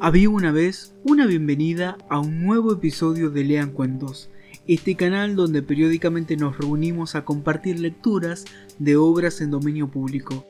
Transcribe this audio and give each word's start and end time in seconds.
Había 0.00 0.30
una 0.30 0.50
vez 0.50 0.96
una 1.04 1.26
bienvenida 1.26 1.96
a 2.08 2.18
un 2.18 2.44
nuevo 2.44 2.72
episodio 2.72 3.30
de 3.30 3.44
Lean 3.44 3.70
Cuentos, 3.70 4.30
este 4.66 4.96
canal 4.96 5.36
donde 5.36 5.62
periódicamente 5.62 6.36
nos 6.36 6.58
reunimos 6.58 7.14
a 7.14 7.24
compartir 7.24 7.78
lecturas 7.78 8.44
de 8.80 8.96
obras 8.96 9.40
en 9.40 9.52
dominio 9.52 9.92
público. 9.92 10.44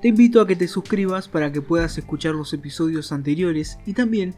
Te 0.00 0.08
invito 0.08 0.40
a 0.40 0.46
que 0.46 0.56
te 0.56 0.68
suscribas 0.68 1.28
para 1.28 1.52
que 1.52 1.60
puedas 1.60 1.98
escuchar 1.98 2.34
los 2.34 2.54
episodios 2.54 3.12
anteriores 3.12 3.78
y 3.84 3.92
también 3.92 4.34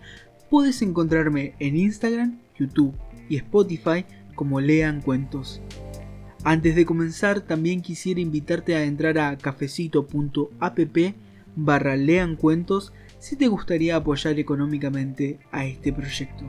puedes 0.51 0.83
encontrarme 0.83 1.55
en 1.61 1.77
Instagram, 1.77 2.41
YouTube 2.59 2.95
y 3.29 3.37
Spotify 3.37 4.05
como 4.35 4.61
Lean 4.61 5.01
Cuentos. 5.01 5.61
Antes 6.43 6.75
de 6.75 6.85
comenzar, 6.85 7.41
también 7.41 7.83
quisiera 7.83 8.21
invitarte 8.21 8.75
a 8.75 8.83
entrar 8.85 9.17
a 9.19 9.39
cafecito.app 9.39 10.79
barra 11.57 11.97
Lean 11.97 12.37
Cuentos 12.37 12.93
si 13.19 13.37
te 13.37 13.49
gustaría 13.49 13.97
apoyar 13.97 14.39
económicamente 14.39 15.39
a 15.51 15.65
este 15.65 15.93
proyecto. 15.93 16.45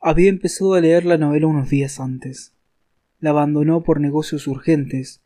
Había 0.00 0.28
empezado 0.28 0.74
a 0.74 0.80
leer 0.80 1.04
la 1.04 1.18
novela 1.18 1.48
unos 1.48 1.68
días 1.68 1.98
antes. 1.98 2.52
La 3.18 3.30
abandonó 3.30 3.82
por 3.82 4.00
negocios 4.00 4.46
urgentes. 4.46 5.20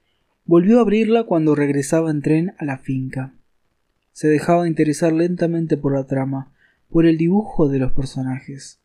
Volvió 0.47 0.79
a 0.79 0.83
abrirla 0.83 1.25
cuando 1.25 1.55
regresaba 1.55 2.11
en 2.11 2.23
tren 2.23 2.55
a 2.59 2.65
la 2.65 2.79
finca. 2.79 3.35
Se 4.13 4.29
dejaba 4.29 4.67
interesar 4.67 5.13
lentamente 5.13 5.77
por 5.77 5.93
la 5.93 6.07
trama, 6.07 6.53
por 6.89 7.05
el 7.05 7.19
dibujo 7.19 7.69
de 7.69 7.79
los 7.79 7.93
personajes. 7.93 8.81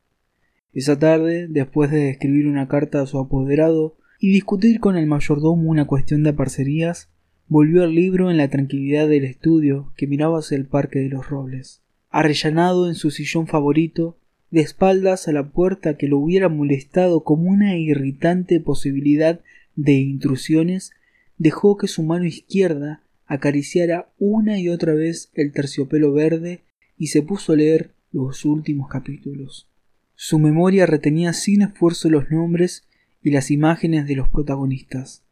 Esa 0.74 1.00
tarde, 1.00 1.48
después 1.48 1.90
de 1.92 2.10
escribir 2.10 2.48
una 2.48 2.68
carta 2.68 3.02
a 3.02 3.06
su 3.06 3.18
apoderado 3.18 3.96
y 4.20 4.32
discutir 4.32 4.80
con 4.80 4.98
el 4.98 5.08
mayordomo 5.08 5.70
una 5.70 5.86
cuestión 5.86 6.24
de 6.24 6.34
parcerías, 6.34 7.10
Volvió 7.48 7.84
al 7.84 7.94
libro 7.94 8.32
en 8.32 8.38
la 8.38 8.50
tranquilidad 8.50 9.08
del 9.08 9.24
estudio 9.24 9.94
que 9.98 10.08
miraba 10.08 10.40
hacia 10.40 10.58
el 10.58 10.66
Parque 10.66 10.98
de 11.00 11.10
los 11.10 11.30
Robles. 11.30 11.84
Arrellanado 12.10 12.88
en 12.88 12.96
su 12.96 13.12
sillón 13.12 13.46
favorito, 13.46 14.18
de 14.50 14.62
espaldas 14.62 15.28
a 15.28 15.32
la 15.32 15.52
puerta 15.52 15.96
que 15.96 16.08
lo 16.08 16.18
hubiera 16.18 16.50
molestado 16.50 17.24
como 17.24 17.52
una 17.52 17.78
irritante 17.78 18.60
posibilidad 18.60 19.42
de 19.76 19.94
intrusiones, 19.94 20.92
dejó 21.38 21.78
que 21.78 21.88
su 21.88 22.02
mano 22.02 22.26
izquierda 22.26 23.04
acariciara 23.28 24.10
una 24.18 24.60
y 24.60 24.70
otra 24.70 24.96
vez 24.96 25.30
el 25.36 25.52
terciopelo 25.52 26.14
verde 26.14 26.62
y 26.98 27.08
se 27.08 27.22
puso 27.22 27.54
a 27.54 27.58
leer 27.58 27.92
los 28.12 28.44
últimos 28.44 28.88
capítulos. 28.90 29.70
Su 30.16 30.40
memoria 30.40 30.88
retenía 30.88 31.32
sin 31.34 31.62
esfuerzo 31.62 32.10
los 32.10 32.32
nombres 32.32 32.88
y 33.26 33.32
las 33.32 33.50
imágenes 33.50 34.06
de 34.06 34.16
los 34.16 34.30
protagonistas. 34.30 35.24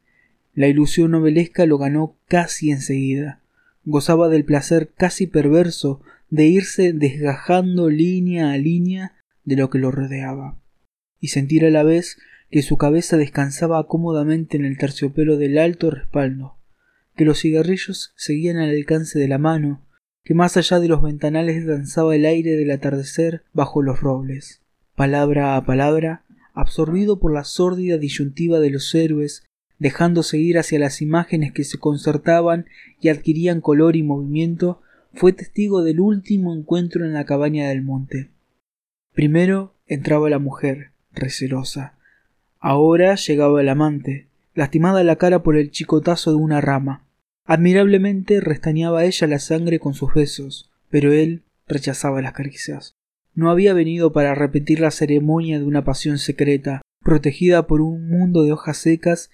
La 0.56 0.68
ilusión 0.68 1.12
novelesca 1.12 1.68
lo 1.68 1.78
ganó 1.78 2.18
casi 2.28 2.72
enseguida. 2.72 3.40
Gozaba 3.86 4.30
del 4.30 4.46
placer 4.46 4.90
casi 4.98 5.28
perverso 5.28 6.02
de 6.32 6.48
irse 6.48 6.92
desgajando 6.92 7.92
línea 7.92 8.52
a 8.52 8.58
línea 8.58 9.14
de 9.44 9.58
lo 9.58 9.70
que 9.70 9.78
lo 9.78 9.92
rodeaba, 9.92 10.58
y 11.20 11.28
sentir 11.28 11.66
a 11.66 11.70
la 11.70 11.84
vez 11.84 12.18
que 12.50 12.64
su 12.64 12.78
cabeza 12.78 13.16
descansaba 13.16 13.86
cómodamente 13.86 14.58
en 14.58 14.66
el 14.66 14.80
terciopelo 14.80 15.38
del 15.38 15.60
alto 15.60 15.92
respaldo, 15.92 16.58
que 17.16 17.26
los 17.26 17.42
cigarrillos 17.42 18.12
seguían 18.16 18.58
al 18.58 18.72
alcance 18.72 19.20
de 19.20 19.28
la 19.28 19.38
mano, 19.38 19.86
que 20.24 20.34
más 20.34 20.58
allá 20.58 20.80
de 20.80 20.88
los 20.88 21.04
ventanales 21.04 21.68
danzaba 21.68 22.16
el 22.16 22.26
aire 22.26 22.56
del 22.56 22.72
atardecer 22.72 23.44
bajo 23.54 23.84
los 23.84 24.00
robles. 24.00 24.64
Palabra 24.96 25.58
a 25.58 25.64
palabra, 25.64 26.24
absorbido 26.54 27.20
por 27.20 27.34
la 27.34 27.44
sórdida 27.44 27.98
disyuntiva 27.98 28.60
de 28.60 28.70
los 28.70 28.94
héroes 28.96 29.44
dejándose 29.80 30.38
ir 30.38 30.58
hacia 30.58 30.80
las 30.80 31.02
imágenes 31.02 31.52
que 31.52 31.66
se 31.66 31.78
concertaban 31.78 32.68
y 33.02 33.10
adquirían 33.10 33.60
color 33.60 33.98
y 33.98 34.04
movimiento, 34.04 34.82
fue 35.14 35.34
testigo 35.34 35.84
del 35.84 36.00
último 36.00 36.56
encuentro 36.56 37.06
en 37.06 37.14
la 37.14 37.26
cabaña 37.26 37.68
del 37.68 37.82
monte. 37.82 38.30
Primero 39.14 39.76
entraba 39.86 40.30
la 40.30 40.40
mujer, 40.40 40.92
recelosa. 41.12 41.98
Ahora 42.60 43.16
llegaba 43.16 43.60
el 43.60 43.68
amante, 43.68 44.28
lastimada 44.56 45.04
la 45.04 45.18
cara 45.18 45.44
por 45.44 45.58
el 45.58 45.70
chicotazo 45.70 46.32
de 46.32 46.38
una 46.38 46.62
rama. 46.62 47.06
Admirablemente 47.46 48.40
restañaba 48.40 49.04
ella 49.04 49.28
la 49.28 49.40
sangre 49.40 49.80
con 49.80 49.94
sus 49.94 50.14
besos, 50.14 50.72
pero 50.90 51.12
él 51.12 51.44
rechazaba 51.68 52.22
las 52.22 52.32
caricias. 52.32 52.96
No 53.36 53.50
había 53.50 53.74
venido 53.74 54.14
para 54.14 54.36
repetir 54.36 54.80
la 54.80 54.92
ceremonia 54.92 55.60
de 55.60 55.66
una 55.66 55.84
pasión 55.84 56.18
secreta, 56.20 56.82
protegida 57.04 57.66
por 57.66 57.82
un 57.82 58.08
mundo 58.08 58.44
de 58.44 58.52
hojas 58.52 58.78
secas 58.78 59.32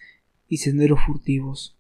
y 0.48 0.58
senderos 0.58 1.00
furtivos. 1.06 1.78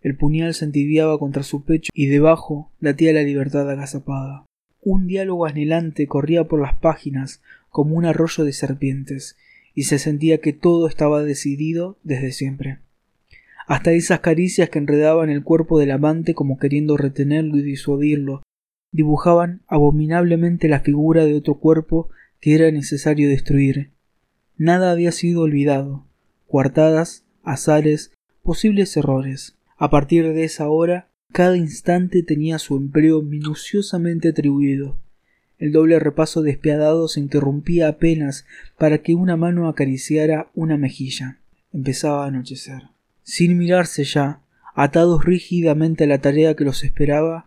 El 0.00 0.16
puñal 0.16 0.54
se 0.54 0.64
entibiaba 0.64 1.18
contra 1.18 1.42
su 1.42 1.64
pecho 1.64 1.90
y 1.92 2.06
debajo 2.06 2.70
latía 2.78 3.12
la 3.12 3.22
libertad 3.22 3.68
agazapada. 3.68 4.44
Un 4.80 5.08
diálogo 5.08 5.46
anhelante 5.46 6.06
corría 6.06 6.44
por 6.44 6.60
las 6.60 6.76
páginas 6.76 7.42
como 7.70 7.96
un 7.96 8.04
arroyo 8.04 8.44
de 8.44 8.52
serpientes, 8.52 9.36
y 9.74 9.84
se 9.84 9.98
sentía 9.98 10.38
que 10.38 10.52
todo 10.52 10.88
estaba 10.88 11.22
decidido 11.22 11.98
desde 12.02 12.32
siempre. 12.32 12.78
Hasta 13.66 13.92
esas 13.92 14.20
caricias 14.20 14.70
que 14.70 14.78
enredaban 14.78 15.30
el 15.30 15.42
cuerpo 15.42 15.78
del 15.78 15.90
amante 15.90 16.34
como 16.34 16.58
queriendo 16.58 16.96
retenerlo 16.96 17.58
y 17.58 17.62
disuadirlo, 17.62 18.42
dibujaban 18.90 19.62
abominablemente 19.66 20.68
la 20.68 20.80
figura 20.80 21.24
de 21.24 21.34
otro 21.34 21.54
cuerpo 21.54 22.10
que 22.40 22.54
era 22.54 22.70
necesario 22.70 23.28
destruir. 23.28 23.90
Nada 24.56 24.90
había 24.90 25.12
sido 25.12 25.42
olvidado. 25.42 26.06
Cuartadas 26.46 27.24
azares, 27.42 28.12
posibles 28.42 28.96
errores. 28.96 29.56
A 29.76 29.90
partir 29.90 30.32
de 30.32 30.44
esa 30.44 30.68
hora, 30.68 31.08
cada 31.32 31.56
instante 31.56 32.22
tenía 32.22 32.58
su 32.58 32.76
empleo 32.76 33.22
minuciosamente 33.22 34.30
atribuido. 34.30 34.98
El 35.58 35.72
doble 35.72 35.98
repaso 35.98 36.42
despiadado 36.42 37.08
se 37.08 37.20
interrumpía 37.20 37.88
apenas 37.88 38.46
para 38.78 38.98
que 38.98 39.14
una 39.14 39.36
mano 39.36 39.68
acariciara 39.68 40.50
una 40.54 40.76
mejilla. 40.76 41.38
Empezaba 41.72 42.24
a 42.24 42.28
anochecer. 42.28 42.84
Sin 43.22 43.58
mirarse 43.58 44.04
ya, 44.04 44.40
atados 44.74 45.24
rígidamente 45.24 46.04
a 46.04 46.06
la 46.06 46.18
tarea 46.18 46.54
que 46.54 46.64
los 46.64 46.84
esperaba, 46.84 47.46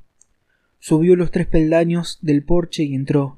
Subió 0.83 1.15
los 1.15 1.29
tres 1.29 1.45
peldaños 1.45 2.17
del 2.23 2.41
porche 2.41 2.81
y 2.81 2.95
entró. 2.95 3.37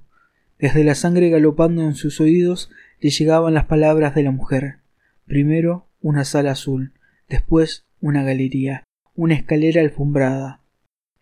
Desde 0.59 0.85
la 0.85 0.95
sangre 0.95 1.29
galopando 1.29 1.83
en 1.83 1.93
sus 1.93 2.21
oídos 2.21 2.71
le 3.01 3.09
llegaban 3.09 3.53
las 3.53 3.65
palabras 3.65 4.15
de 4.15 4.23
la 4.23 4.31
mujer. 4.31 4.77
Primero 5.25 5.89
una 5.99 6.23
sala 6.23 6.51
azul, 6.51 6.93
después 7.27 7.85
una 7.99 8.23
galería, 8.23 8.85
una 9.13 9.33
escalera 9.33 9.81
alfombrada. 9.81 10.61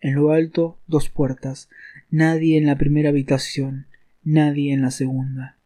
En 0.00 0.14
lo 0.14 0.30
alto 0.30 0.78
dos 0.86 1.08
puertas, 1.08 1.68
nadie 2.08 2.56
en 2.56 2.66
la 2.66 2.78
primera 2.78 3.08
habitación, 3.08 3.88
nadie 4.22 4.72
en 4.72 4.82
la 4.82 4.92
segunda. 4.92 5.58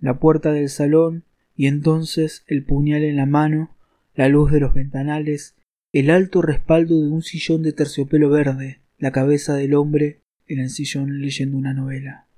La 0.00 0.18
puerta 0.18 0.50
del 0.50 0.70
salón 0.70 1.22
y 1.54 1.68
entonces 1.68 2.42
el 2.48 2.64
puñal 2.64 3.04
en 3.04 3.14
la 3.14 3.26
mano, 3.26 3.76
la 4.16 4.28
luz 4.28 4.50
de 4.50 4.58
los 4.58 4.74
ventanales, 4.74 5.54
el 5.92 6.10
alto 6.10 6.42
respaldo 6.42 7.00
de 7.00 7.10
un 7.10 7.22
sillón 7.22 7.62
de 7.62 7.72
terciopelo 7.72 8.28
verde, 8.28 8.79
la 9.00 9.12
cabeza 9.12 9.54
del 9.54 9.74
hombre 9.74 10.20
en 10.46 10.60
el 10.60 10.70
sillón 10.70 11.20
leyendo 11.20 11.56
una 11.56 11.72
novela. 11.72 12.28